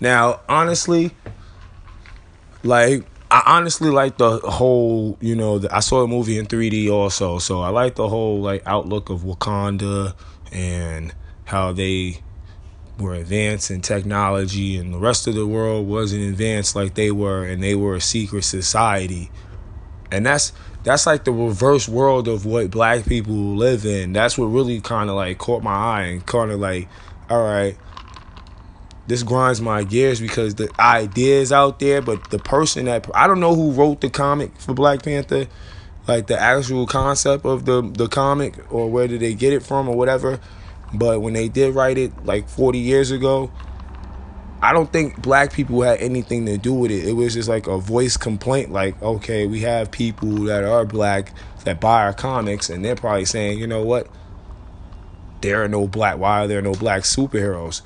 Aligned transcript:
Now, 0.00 0.40
honestly, 0.48 1.12
like 2.62 3.06
I 3.30 3.42
honestly 3.46 3.90
like 3.90 4.18
the 4.18 4.38
whole, 4.38 5.18
you 5.20 5.34
know, 5.34 5.58
the, 5.58 5.74
I 5.74 5.80
saw 5.80 6.00
the 6.02 6.06
movie 6.06 6.38
in 6.38 6.46
3D 6.46 6.90
also, 6.90 7.38
so 7.38 7.60
I 7.60 7.70
like 7.70 7.94
the 7.96 8.08
whole 8.08 8.40
like 8.40 8.62
outlook 8.66 9.10
of 9.10 9.22
Wakanda 9.22 10.14
and 10.52 11.14
how 11.44 11.72
they 11.72 12.20
were 12.98 13.14
advanced 13.14 13.70
in 13.70 13.80
technology 13.80 14.76
and 14.78 14.94
the 14.94 14.98
rest 14.98 15.26
of 15.26 15.34
the 15.34 15.46
world 15.46 15.86
wasn't 15.86 16.22
advanced 16.22 16.74
like 16.74 16.94
they 16.94 17.10
were 17.10 17.44
and 17.44 17.62
they 17.62 17.74
were 17.74 17.96
a 17.96 18.00
secret 18.00 18.42
society. 18.42 19.30
And 20.10 20.24
that's 20.24 20.52
that's 20.84 21.04
like 21.04 21.24
the 21.24 21.32
reverse 21.32 21.88
world 21.88 22.28
of 22.28 22.46
what 22.46 22.70
black 22.70 23.06
people 23.06 23.34
live 23.34 23.84
in. 23.84 24.12
That's 24.12 24.38
what 24.38 24.46
really 24.46 24.80
kind 24.80 25.10
of 25.10 25.16
like 25.16 25.38
caught 25.38 25.64
my 25.64 25.74
eye 25.74 26.02
and 26.02 26.24
kind 26.24 26.52
of 26.52 26.60
like, 26.60 26.88
all 27.28 27.42
right, 27.42 27.76
this 29.06 29.22
grinds 29.22 29.60
my 29.60 29.84
gears 29.84 30.20
because 30.20 30.56
the 30.56 30.68
ideas 30.80 31.52
out 31.52 31.78
there, 31.78 32.02
but 32.02 32.30
the 32.30 32.38
person 32.38 32.86
that 32.86 33.08
I 33.14 33.26
don't 33.26 33.40
know 33.40 33.54
who 33.54 33.72
wrote 33.72 34.00
the 34.00 34.10
comic 34.10 34.58
for 34.58 34.74
Black 34.74 35.02
Panther, 35.02 35.46
like 36.08 36.26
the 36.26 36.40
actual 36.40 36.86
concept 36.86 37.44
of 37.44 37.64
the 37.64 37.82
the 37.82 38.08
comic 38.08 38.54
or 38.72 38.90
where 38.90 39.06
did 39.06 39.20
they 39.20 39.34
get 39.34 39.52
it 39.52 39.62
from 39.62 39.88
or 39.88 39.96
whatever. 39.96 40.40
But 40.92 41.20
when 41.20 41.34
they 41.34 41.48
did 41.48 41.74
write 41.74 41.98
it 41.98 42.24
like 42.24 42.48
40 42.48 42.78
years 42.78 43.10
ago, 43.10 43.50
I 44.62 44.72
don't 44.72 44.92
think 44.92 45.20
black 45.20 45.52
people 45.52 45.82
had 45.82 46.00
anything 46.00 46.46
to 46.46 46.58
do 46.58 46.72
with 46.72 46.90
it. 46.90 47.06
It 47.06 47.12
was 47.12 47.34
just 47.34 47.48
like 47.48 47.66
a 47.66 47.78
voice 47.78 48.16
complaint 48.16 48.72
like, 48.72 49.00
okay, 49.02 49.46
we 49.46 49.60
have 49.60 49.90
people 49.90 50.30
that 50.44 50.64
are 50.64 50.84
black 50.84 51.32
that 51.64 51.80
buy 51.80 52.04
our 52.04 52.12
comics 52.12 52.70
and 52.70 52.84
they're 52.84 52.96
probably 52.96 53.24
saying, 53.24 53.58
you 53.58 53.66
know 53.66 53.84
what? 53.84 54.08
There 55.42 55.62
are 55.62 55.68
no 55.68 55.86
black 55.86 56.18
why 56.18 56.44
are 56.44 56.48
there 56.48 56.62
no 56.62 56.72
black 56.72 57.02
superheroes? 57.02 57.82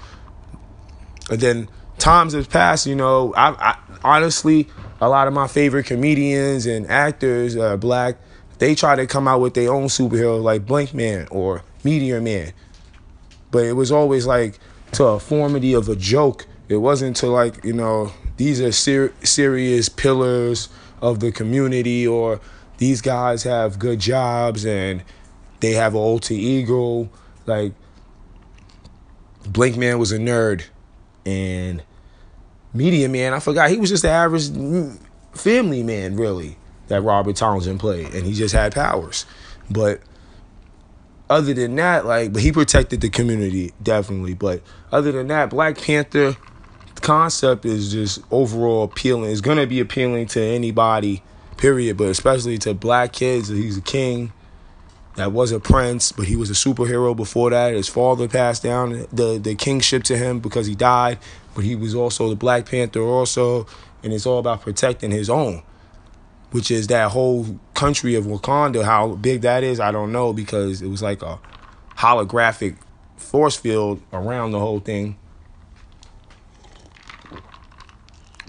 And 1.31 1.41
then 1.41 1.69
times 1.99 2.35
have 2.35 2.51
passed, 2.51 2.87
you 2.87 2.97
know, 2.97 3.33
I, 3.35 3.51
I 3.51 3.79
honestly 4.03 4.69
a 5.01 5.09
lot 5.09 5.27
of 5.29 5.33
my 5.33 5.47
favorite 5.47 5.87
comedians 5.87 6.67
and 6.67 6.87
actors 6.91 7.57
are 7.57 7.77
black. 7.77 8.17
They 8.59 8.75
try 8.75 8.97
to 8.97 9.07
come 9.07 9.27
out 9.27 9.41
with 9.41 9.55
their 9.55 9.73
own 9.73 9.87
superhero 9.87 10.43
like 10.43 10.67
Blankman 10.67 11.29
or 11.31 11.63
Meteor 11.85 12.21
Man. 12.21 12.53
But 13.51 13.65
it 13.65 13.73
was 13.73 13.91
always 13.91 14.27
like 14.27 14.59
to 14.93 15.05
a 15.05 15.17
formity 15.17 15.77
of 15.77 15.89
a 15.89 15.97
joke. 15.97 16.47
It 16.69 16.77
wasn't 16.77 17.17
to 17.17 17.29
like, 17.29 17.65
you 17.65 17.73
know, 17.73 18.13
these 18.37 18.61
are 18.61 18.73
ser- 18.73 19.15
serious 19.23 19.89
pillars 19.89 20.69
of 21.01 21.21
the 21.21 21.33
community 21.33 22.07
or 22.07 22.41
these 22.77 23.01
guys 23.01 23.45
have 23.45 23.79
good 23.79 24.01
jobs 24.01 24.67
and 24.67 25.03
they 25.61 25.73
have 25.73 25.95
an 25.95 26.01
alter 26.01 26.35
ego. 26.35 27.09
Like 27.47 27.73
Blankman 29.45 29.99
was 29.99 30.13
a 30.13 30.19
nerd 30.19 30.65
and 31.27 31.83
Meteor 32.73 33.09
Man, 33.09 33.35
I 33.35 33.41
forgot 33.41 33.71
he 33.71 33.79
was 33.79 33.91
just 33.91 34.03
the 34.03 34.11
average 34.11 34.51
family 35.33 35.83
man, 35.83 36.17
really, 36.17 36.57
that 36.89 37.03
Robert 37.03 37.37
Townsend 37.37 37.81
played, 37.81 38.15
and 38.15 38.27
he 38.27 38.33
just 38.33 38.55
had 38.55 38.75
powers. 38.75 39.27
But 39.71 40.01
other 41.29 41.55
than 41.55 41.77
that, 41.77 42.07
like, 42.07 42.33
but 42.33 42.43
he 42.43 42.53
protected 42.53 43.01
the 43.01 43.09
community 43.09 43.73
definitely. 43.83 44.35
But 44.35 44.63
other 44.91 45.13
than 45.13 45.29
that, 45.29 45.51
Black 45.51 45.79
Panther 45.79 46.37
concept 47.01 47.65
is 47.65 47.93
just 47.93 48.21
overall 48.31 48.85
appealing. 48.85 49.31
It's 49.31 49.41
gonna 49.41 49.67
be 49.67 49.81
appealing 49.81 50.27
to 50.29 50.43
anybody, 50.43 51.23
period. 51.57 51.97
But 51.97 52.09
especially 52.09 52.59
to 52.59 52.75
black 52.75 53.13
kids. 53.13 53.49
He's 53.49 53.79
a 53.79 53.83
king 53.83 54.33
that 55.21 55.33
was 55.33 55.53
a 55.53 55.61
prince, 55.61 56.13
but 56.13 56.27
he 56.27 56.35
was 56.35 56.51
a 56.51 56.55
superhero 56.55 57.15
before 57.15 57.51
that. 57.51 57.75
His 57.75 57.89
father 57.89 58.27
passed 58.27 58.63
down 58.63 59.07
the, 59.13 59.39
the 59.39 59.55
kingship 59.55 60.03
to 60.05 60.17
him 60.17 60.41
because 60.41 60.67
he 60.67 60.75
died, 60.75 61.19
but 61.55 61.65
he 61.65 61.77
was 61.77 61.95
also 61.95 62.31
the 62.31 62.37
Black 62.37 62.67
Panther 62.67 63.03
also, 63.03 63.67
and 64.03 64.13
it's 64.13 64.25
all 64.25 64.39
about 64.39 64.63
protecting 64.63 65.11
his 65.11 65.29
own, 65.29 65.63
which 66.53 66.71
is 66.71 66.87
that 66.87 67.11
whole 67.11 67.61
country 67.75 68.15
of 68.15 68.25
Wakanda. 68.25 68.83
How 68.85 69.15
big 69.15 69.43
that 69.43 69.63
is, 69.63 69.79
I 69.79 69.93
don't 69.93 70.11
know 70.11 70.33
because 70.33 70.81
it 70.81 70.89
was 70.89 71.03
like 71.03 71.23
a 71.23 71.39
holographic 71.97 72.79
force 73.17 73.57
field 73.57 74.01
around 74.13 74.53
the 74.53 74.59
whole 74.59 74.81
thing. 74.81 75.17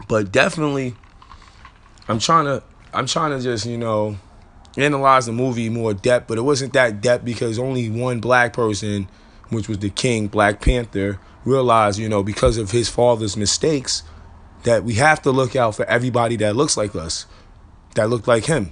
But 0.08 0.32
definitely, 0.32 0.96
I'm 2.08 2.20
trying 2.20 2.46
to, 2.46 2.64
I'm 2.94 3.06
trying 3.06 3.32
to 3.32 3.44
just, 3.44 3.66
you 3.66 3.78
know, 3.78 4.18
analyze 4.78 5.26
the 5.26 5.32
movie 5.32 5.70
more 5.70 5.94
depth, 5.94 6.28
but 6.28 6.38
it 6.38 6.42
wasn't 6.42 6.74
that 6.74 7.02
depth 7.02 7.26
because 7.26 7.60
only 7.60 7.90
one 7.90 8.20
black 8.20 8.54
person, 8.54 9.08
which 9.50 9.68
was 9.68 9.80
the 9.80 9.90
king, 9.90 10.28
Black 10.28 10.62
Panther, 10.62 11.20
realized, 11.44 12.00
you 12.00 12.08
know, 12.08 12.24
because 12.24 12.58
of 12.58 12.72
his 12.72 12.90
father's 12.90 13.36
mistakes, 13.36 14.04
that 14.64 14.84
we 14.84 14.96
have 14.96 15.22
to 15.24 15.32
look 15.32 15.56
out 15.56 15.76
for 15.76 15.86
everybody 15.86 16.36
that 16.38 16.56
looks 16.56 16.78
like 16.78 16.96
us, 16.96 17.26
that 17.96 18.10
looked 18.10 18.28
like 18.28 18.46
him. 18.46 18.72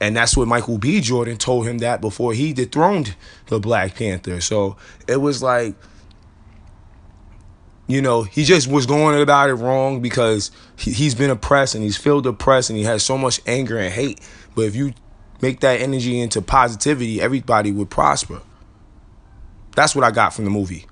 And 0.00 0.16
that's 0.16 0.36
what 0.36 0.46
Michael 0.46 0.78
B. 0.78 1.00
Jordan 1.00 1.38
told 1.38 1.66
him 1.66 1.78
that 1.78 2.00
before 2.00 2.32
he 2.32 2.52
dethroned 2.52 3.16
the 3.46 3.58
Black 3.58 3.96
Panther. 3.96 4.40
So 4.40 4.76
it 5.08 5.16
was 5.16 5.42
like, 5.42 5.74
you 7.88 8.02
know, 8.02 8.22
he 8.22 8.44
just 8.44 8.68
was 8.68 8.86
going 8.86 9.20
about 9.20 9.48
it 9.48 9.54
wrong 9.54 10.00
because 10.00 10.50
he, 10.76 10.92
he's 10.92 11.14
been 11.14 11.30
oppressed 11.30 11.74
and 11.74 11.82
he's 11.82 11.96
filled 11.96 12.26
oppressed 12.26 12.70
and 12.70 12.78
he 12.78 12.84
has 12.84 13.02
so 13.02 13.18
much 13.18 13.40
anger 13.46 13.78
and 13.78 13.92
hate. 13.92 14.20
But 14.54 14.66
if 14.66 14.76
you 14.76 14.92
make 15.40 15.60
that 15.60 15.80
energy 15.80 16.20
into 16.20 16.42
positivity, 16.42 17.20
everybody 17.20 17.72
would 17.72 17.90
prosper. 17.90 18.40
That's 19.76 19.94
what 19.94 20.04
I 20.04 20.10
got 20.10 20.34
from 20.34 20.44
the 20.44 20.50
movie. 20.50 20.86